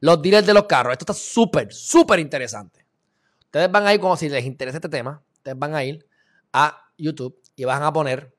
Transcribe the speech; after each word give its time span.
Los 0.00 0.22
dealers 0.22 0.46
de 0.46 0.54
los 0.54 0.64
carros. 0.64 0.92
Esto 0.92 1.04
está 1.04 1.14
súper, 1.14 1.72
súper 1.72 2.18
interesante. 2.18 2.86
Ustedes 3.44 3.70
van 3.70 3.86
a 3.86 3.94
ir, 3.94 4.00
como 4.00 4.16
si 4.16 4.28
les 4.28 4.44
interesa 4.44 4.76
este 4.76 4.88
tema, 4.88 5.22
ustedes 5.32 5.58
van 5.58 5.74
a 5.74 5.82
ir 5.82 6.06
a 6.52 6.92
YouTube 6.96 7.40
y 7.56 7.64
van 7.64 7.82
a 7.82 7.92
poner 7.92 8.34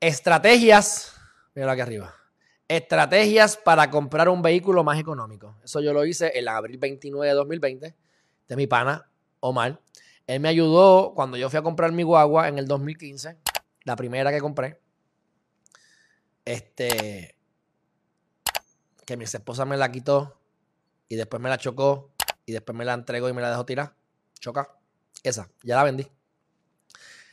estrategias. 0.00 1.14
Mira 1.54 1.72
aquí 1.72 1.80
arriba. 1.80 2.14
Estrategias 2.68 3.56
para 3.56 3.90
comprar 3.90 4.28
un 4.28 4.42
vehículo 4.42 4.82
más 4.82 4.98
económico. 4.98 5.56
Eso 5.62 5.80
yo 5.80 5.92
lo 5.92 6.04
hice 6.04 6.32
en 6.36 6.48
abril 6.48 6.78
29 6.78 7.28
de 7.28 7.34
2020 7.34 7.96
de 8.48 8.56
mi 8.56 8.66
pana 8.66 9.08
Omar. 9.40 9.80
Él 10.26 10.40
me 10.40 10.48
ayudó 10.48 11.12
cuando 11.14 11.36
yo 11.36 11.48
fui 11.48 11.58
a 11.58 11.62
comprar 11.62 11.92
mi 11.92 12.02
guagua 12.02 12.48
en 12.48 12.58
el 12.58 12.66
2015, 12.66 13.36
la 13.84 13.94
primera 13.94 14.32
que 14.32 14.40
compré. 14.40 14.80
Este, 16.44 17.35
que 19.06 19.16
mi 19.16 19.24
esposa 19.24 19.64
me 19.64 19.76
la 19.76 19.90
quitó 19.90 20.38
y 21.08 21.16
después 21.16 21.40
me 21.40 21.48
la 21.48 21.56
chocó 21.56 22.10
y 22.44 22.52
después 22.52 22.76
me 22.76 22.84
la 22.84 22.94
entregó 22.94 23.28
y 23.28 23.32
me 23.32 23.40
la 23.40 23.50
dejó 23.50 23.64
tirar. 23.64 23.94
Choca. 24.40 24.76
Esa, 25.22 25.48
ya 25.62 25.76
la 25.76 25.84
vendí. 25.84 26.06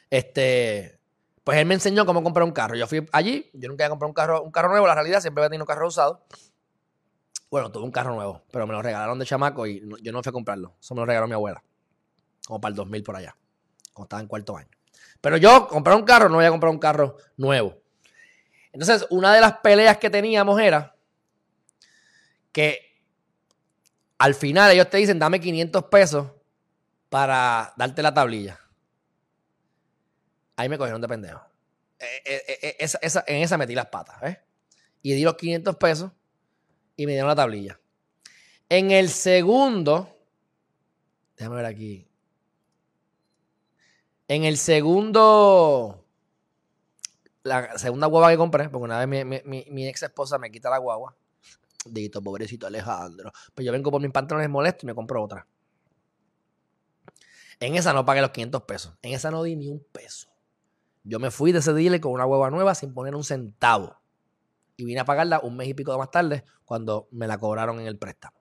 Este, 0.09 0.99
pues 1.43 1.57
él 1.57 1.65
me 1.65 1.73
enseñó 1.73 2.05
cómo 2.05 2.23
comprar 2.23 2.45
un 2.45 2.51
carro. 2.51 2.75
Yo 2.75 2.87
fui 2.87 3.07
allí, 3.11 3.49
yo 3.53 3.67
nunca 3.67 3.83
había 3.83 3.89
comprado 3.89 4.09
un 4.09 4.13
carro, 4.13 4.41
un 4.43 4.51
carro 4.51 4.69
nuevo, 4.69 4.87
la 4.87 4.95
realidad 4.95 5.19
siempre 5.19 5.41
había 5.41 5.49
tenido 5.49 5.63
un 5.63 5.67
carro 5.67 5.87
usado. 5.87 6.23
Bueno, 7.49 7.71
tuve 7.71 7.83
un 7.83 7.91
carro 7.91 8.15
nuevo, 8.15 8.43
pero 8.51 8.65
me 8.65 8.73
lo 8.73 8.81
regalaron 8.81 9.19
de 9.19 9.25
chamaco 9.25 9.67
y 9.67 9.83
yo 10.01 10.11
no 10.11 10.23
fui 10.23 10.29
a 10.29 10.33
comprarlo. 10.33 10.75
Eso 10.79 10.95
me 10.95 11.01
lo 11.01 11.05
regaló 11.05 11.27
mi 11.27 11.33
abuela. 11.33 11.63
Como 12.45 12.61
para 12.61 12.71
el 12.71 12.75
2000 12.75 13.03
por 13.03 13.15
allá. 13.15 13.35
Cuando 13.93 14.05
estaba 14.05 14.21
en 14.21 14.27
cuarto 14.27 14.57
año. 14.57 14.69
Pero 15.21 15.37
yo 15.37 15.67
comprar 15.67 15.95
un 15.95 16.03
carro, 16.03 16.29
no 16.29 16.35
voy 16.35 16.45
a 16.45 16.49
comprar 16.49 16.71
un 16.71 16.79
carro 16.79 17.17
nuevo. 17.37 17.77
Entonces, 18.71 19.05
una 19.11 19.33
de 19.33 19.41
las 19.41 19.57
peleas 19.59 19.97
que 19.97 20.09
teníamos 20.09 20.59
era 20.59 20.95
que 22.53 22.79
al 24.17 24.35
final 24.35 24.71
ellos 24.71 24.89
te 24.89 24.97
dicen, 24.97 25.19
dame 25.19 25.41
500 25.41 25.83
pesos 25.85 26.31
para 27.09 27.73
darte 27.75 28.01
la 28.01 28.13
tablilla. 28.13 28.57
Ahí 30.55 30.69
me 30.69 30.77
cogieron 30.77 31.01
de 31.01 31.07
pendejo. 31.09 31.41
Eh, 31.99 32.21
eh, 32.25 32.77
eh, 32.79 33.23
en 33.27 33.41
esa 33.41 33.57
metí 33.57 33.75
las 33.75 33.87
patas. 33.87 34.15
Y 35.01 35.13
di 35.13 35.23
los 35.23 35.35
500 35.35 35.75
pesos 35.75 36.11
y 36.95 37.05
me 37.05 37.13
dieron 37.13 37.27
la 37.27 37.35
tablilla. 37.35 37.79
En 38.69 38.91
el 38.91 39.09
segundo, 39.09 40.17
déjame 41.37 41.57
ver 41.57 41.65
aquí. 41.65 42.07
En 44.27 44.45
el 44.45 44.57
segundo, 44.57 46.05
la 47.43 47.77
segunda 47.77 48.07
guagua 48.07 48.31
que 48.31 48.37
compré, 48.37 48.69
porque 48.69 48.85
una 48.85 49.05
vez 49.05 49.43
mi, 49.45 49.87
ex 49.87 50.03
esposa 50.03 50.37
me 50.37 50.49
quita 50.49 50.69
la 50.69 50.77
guagua. 50.77 51.15
Dito, 51.85 52.21
pobrecito 52.21 52.67
Alejandro. 52.67 53.31
Pues 53.53 53.65
yo 53.65 53.71
vengo 53.71 53.91
por 53.91 54.01
mis 54.01 54.11
pantalones 54.11 54.49
molestos 54.49 54.83
y 54.83 54.87
me 54.87 54.95
compro 54.95 55.23
otra. 55.23 55.47
En 57.59 57.75
esa 57.75 57.93
no 57.93 58.05
pagué 58.05 58.21
los 58.21 58.31
500 58.31 58.63
pesos. 58.63 58.93
En 59.01 59.13
esa 59.13 59.31
no 59.31 59.43
di 59.43 59.55
ni 59.55 59.69
un 59.69 59.85
peso. 59.91 60.29
Yo 61.03 61.19
me 61.19 61.31
fui 61.31 61.51
de 61.51 61.59
ese 61.59 61.73
dealer 61.73 61.99
con 61.99 62.11
una 62.11 62.25
hueva 62.25 62.49
nueva 62.49 62.75
sin 62.75 62.93
poner 62.93 63.15
un 63.15 63.23
centavo. 63.23 63.99
Y 64.75 64.85
vine 64.85 65.01
a 65.01 65.05
pagarla 65.05 65.39
un 65.39 65.55
mes 65.55 65.67
y 65.67 65.73
pico 65.73 65.97
más 65.97 66.11
tarde 66.11 66.43
cuando 66.65 67.07
me 67.11 67.27
la 67.27 67.37
cobraron 67.37 67.79
en 67.79 67.87
el 67.87 67.97
préstamo. 67.97 68.37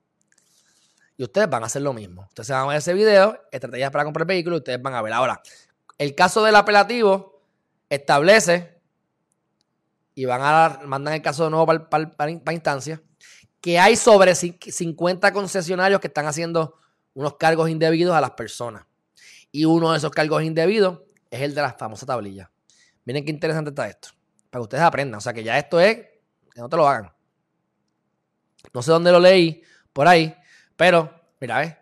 Y 1.16 1.24
ustedes 1.24 1.48
van 1.48 1.62
a 1.62 1.66
hacer 1.66 1.82
lo 1.82 1.92
mismo. 1.92 2.22
Ustedes 2.22 2.48
van 2.48 2.64
a 2.64 2.66
ver 2.68 2.78
ese 2.78 2.94
video, 2.94 3.38
estrategias 3.50 3.90
para 3.90 4.04
comprar 4.04 4.26
vehículo, 4.26 4.56
y 4.56 4.58
ustedes 4.58 4.80
van 4.80 4.94
a 4.94 5.02
ver. 5.02 5.12
Ahora, 5.12 5.42
el 5.98 6.14
caso 6.14 6.42
del 6.42 6.56
apelativo 6.56 7.42
establece, 7.88 8.81
y 10.14 10.24
van 10.24 10.40
a 10.42 10.80
mandan 10.84 11.14
el 11.14 11.22
caso 11.22 11.44
de 11.44 11.50
nuevo 11.50 11.66
para, 11.66 12.10
para 12.10 12.52
instancia, 12.52 13.00
que 13.60 13.78
hay 13.78 13.96
sobre 13.96 14.34
50 14.34 15.32
concesionarios 15.32 16.00
que 16.00 16.08
están 16.08 16.26
haciendo 16.26 16.76
unos 17.14 17.36
cargos 17.36 17.70
indebidos 17.70 18.14
a 18.14 18.20
las 18.20 18.32
personas. 18.32 18.84
Y 19.50 19.64
uno 19.64 19.92
de 19.92 19.98
esos 19.98 20.10
cargos 20.10 20.42
indebidos 20.42 21.00
es 21.30 21.42
el 21.42 21.54
de 21.54 21.62
la 21.62 21.72
famosa 21.72 22.06
tablilla. 22.06 22.50
Miren 23.04 23.24
qué 23.24 23.30
interesante 23.30 23.70
está 23.70 23.88
esto. 23.88 24.08
Para 24.50 24.60
que 24.60 24.64
ustedes 24.64 24.82
aprendan. 24.82 25.18
O 25.18 25.20
sea, 25.20 25.32
que 25.32 25.44
ya 25.44 25.58
esto 25.58 25.78
es 25.80 25.96
que 25.96 26.60
no 26.60 26.68
te 26.68 26.76
lo 26.76 26.88
hagan. 26.88 27.12
No 28.72 28.82
sé 28.82 28.90
dónde 28.90 29.12
lo 29.12 29.20
leí, 29.20 29.62
por 29.92 30.08
ahí, 30.08 30.34
pero, 30.76 31.12
mira, 31.40 31.58
¿ves? 31.58 31.76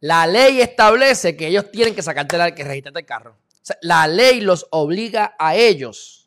La 0.00 0.26
ley 0.26 0.60
establece 0.60 1.36
que 1.36 1.48
ellos 1.48 1.70
tienen 1.70 1.94
que 1.94 2.02
sacarte 2.02 2.38
la, 2.38 2.54
que 2.54 2.64
registrarte 2.64 3.00
el 3.00 3.06
carro. 3.06 3.38
La 3.82 4.06
ley 4.06 4.40
los 4.40 4.66
obliga 4.70 5.34
a 5.38 5.56
ellos 5.56 6.25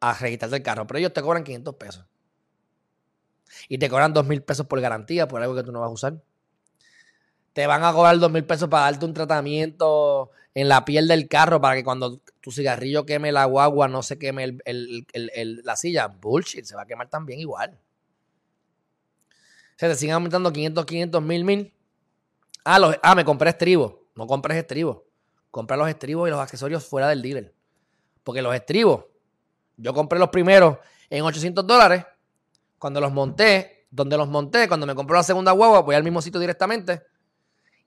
a 0.00 0.14
registrarte 0.14 0.56
el 0.56 0.62
carro, 0.62 0.86
pero 0.86 0.98
ellos 0.98 1.12
te 1.12 1.22
cobran 1.22 1.44
500 1.44 1.74
pesos. 1.74 2.06
Y 3.68 3.78
te 3.78 3.88
cobran 3.88 4.12
2 4.12 4.26
mil 4.26 4.42
pesos 4.42 4.66
por 4.66 4.80
garantía, 4.80 5.26
por 5.26 5.42
algo 5.42 5.54
que 5.54 5.62
tú 5.62 5.72
no 5.72 5.80
vas 5.80 5.88
a 5.88 5.92
usar. 5.92 6.22
Te 7.52 7.66
van 7.66 7.82
a 7.82 7.92
cobrar 7.92 8.18
2 8.18 8.30
mil 8.30 8.44
pesos 8.44 8.68
para 8.68 8.84
darte 8.84 9.04
un 9.04 9.14
tratamiento 9.14 10.30
en 10.54 10.68
la 10.68 10.84
piel 10.84 11.08
del 11.08 11.28
carro 11.28 11.60
para 11.60 11.76
que 11.76 11.84
cuando 11.84 12.20
tu 12.40 12.50
cigarrillo 12.50 13.06
queme 13.06 13.32
la 13.32 13.44
guagua 13.44 13.88
no 13.88 14.02
se 14.02 14.18
queme 14.18 14.58
la 14.64 15.76
silla. 15.76 16.08
Bullshit, 16.08 16.64
se 16.64 16.76
va 16.76 16.82
a 16.82 16.86
quemar 16.86 17.08
también 17.08 17.40
igual. 17.40 17.78
Se 19.76 19.88
te 19.88 19.94
siguen 19.94 20.14
aumentando 20.14 20.52
500, 20.52 20.84
500, 20.84 21.22
1000, 21.22 21.44
1000. 21.44 21.74
Ah, 22.64 22.98
ah, 23.02 23.14
me 23.14 23.24
compré 23.24 23.50
estribos. 23.50 23.94
No 24.16 24.26
compres 24.26 24.56
estribos. 24.56 25.02
Compra 25.52 25.76
los 25.76 25.88
estribos 25.88 26.28
y 26.28 26.30
los 26.32 26.40
accesorios 26.40 26.84
fuera 26.84 27.08
del 27.08 27.22
dealer. 27.22 27.54
Porque 28.24 28.42
los 28.42 28.54
estribos, 28.54 29.04
yo 29.78 29.94
compré 29.94 30.18
los 30.18 30.28
primeros 30.28 30.76
en 31.08 31.24
800 31.24 31.66
dólares. 31.66 32.04
Cuando 32.78 33.00
los 33.00 33.12
monté, 33.12 33.86
donde 33.90 34.16
los 34.16 34.28
monté, 34.28 34.68
cuando 34.68 34.86
me 34.86 34.94
compré 34.94 35.16
la 35.16 35.22
segunda 35.22 35.52
guagua, 35.52 35.80
voy 35.80 35.94
al 35.94 36.04
mismo 36.04 36.20
sitio 36.20 36.38
directamente. 36.38 37.02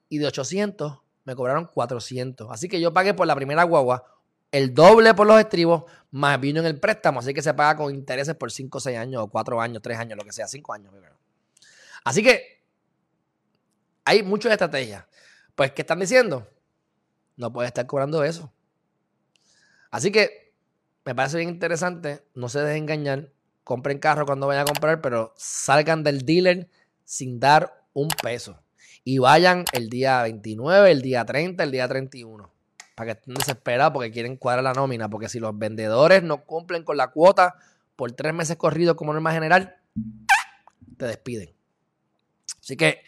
Y 0.09 0.17
de 0.17 0.27
800 0.27 0.99
me 1.25 1.35
cobraron 1.35 1.65
400. 1.65 2.49
Así 2.51 2.67
que 2.67 2.81
yo 2.81 2.93
pagué 2.93 3.13
por 3.13 3.27
la 3.27 3.35
primera 3.35 3.63
guagua 3.63 4.03
el 4.51 4.73
doble 4.73 5.13
por 5.13 5.27
los 5.27 5.39
estribos, 5.39 5.83
más 6.11 6.39
vino 6.39 6.59
en 6.59 6.65
el 6.65 6.79
préstamo. 6.79 7.19
Así 7.19 7.33
que 7.33 7.41
se 7.41 7.53
paga 7.53 7.77
con 7.77 7.93
intereses 7.93 8.35
por 8.35 8.51
5, 8.51 8.79
6 8.79 8.97
años, 8.97 9.23
o 9.23 9.27
4 9.27 9.61
años, 9.61 9.81
3 9.81 9.97
años, 9.97 10.17
lo 10.17 10.25
que 10.25 10.33
sea, 10.33 10.47
5 10.47 10.73
años. 10.73 10.93
Así 12.03 12.21
que 12.21 12.61
hay 14.03 14.23
muchas 14.23 14.51
estrategias. 14.51 15.05
Pues, 15.55 15.71
¿qué 15.71 15.81
están 15.83 15.99
diciendo? 15.99 16.47
No 17.37 17.53
puede 17.53 17.67
estar 17.67 17.85
cobrando 17.87 18.23
eso. 18.23 18.51
Así 19.89 20.11
que 20.11 20.40
me 21.05 21.15
parece 21.15 21.37
bien 21.37 21.49
interesante. 21.49 22.23
No 22.33 22.49
se 22.49 22.59
dejen 22.59 22.83
engañar. 22.83 23.29
Compren 23.63 23.99
carro 23.99 24.25
cuando 24.25 24.47
vayan 24.47 24.63
a 24.63 24.65
comprar, 24.65 25.01
pero 25.01 25.33
salgan 25.37 26.03
del 26.03 26.25
dealer 26.25 26.69
sin 27.03 27.39
dar 27.39 27.85
un 27.93 28.07
peso 28.21 28.61
y 29.03 29.17
vayan 29.17 29.65
el 29.73 29.89
día 29.89 30.21
29, 30.23 30.91
el 30.91 31.01
día 31.01 31.25
30, 31.25 31.63
el 31.63 31.71
día 31.71 31.87
31. 31.87 32.51
Para 32.95 33.13
que 33.13 33.19
estén 33.19 33.33
desesperados 33.33 33.93
porque 33.93 34.11
quieren 34.11 34.37
cuadrar 34.37 34.63
la 34.63 34.73
nómina. 34.73 35.09
Porque 35.09 35.29
si 35.29 35.39
los 35.39 35.57
vendedores 35.57 36.21
no 36.23 36.43
cumplen 36.45 36.83
con 36.83 36.97
la 36.97 37.07
cuota 37.07 37.55
por 37.95 38.11
tres 38.11 38.33
meses 38.33 38.57
corridos 38.57 38.95
como 38.95 39.13
norma 39.13 39.31
general, 39.31 39.75
te 40.97 41.05
despiden. 41.05 41.53
Así 42.61 42.77
que, 42.77 43.01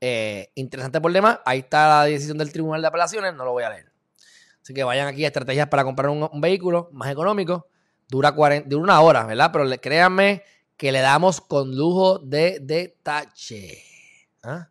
eh, 0.00 0.52
interesante 0.54 1.00
problema. 1.00 1.42
Ahí 1.44 1.60
está 1.60 1.88
la 1.88 2.04
decisión 2.04 2.38
del 2.38 2.52
Tribunal 2.52 2.80
de 2.80 2.88
Apelaciones. 2.88 3.34
No 3.34 3.44
lo 3.44 3.52
voy 3.52 3.64
a 3.64 3.70
leer. 3.70 3.90
Así 4.62 4.74
que 4.74 4.84
vayan 4.84 5.08
aquí 5.08 5.24
a 5.24 5.28
estrategias 5.28 5.68
para 5.68 5.84
comprar 5.84 6.10
un, 6.10 6.40
vehículo 6.40 6.88
más 6.92 7.10
económico. 7.10 7.66
Dura, 8.08 8.32
40, 8.32 8.68
dura 8.68 8.82
una 8.82 9.00
hora, 9.00 9.24
¿verdad? 9.24 9.50
Pero 9.52 9.68
créanme 9.80 10.42
que 10.76 10.92
le 10.92 11.00
damos 11.00 11.40
con 11.40 11.76
lujo 11.76 12.18
de 12.18 12.58
detalle. 12.60 13.82
¿Ah? 14.42 14.68